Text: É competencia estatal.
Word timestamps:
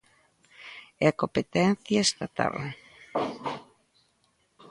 É 1.07 1.09
competencia 1.21 2.05
estatal. 2.07 2.55